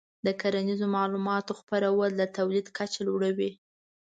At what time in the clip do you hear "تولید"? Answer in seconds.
2.37-2.67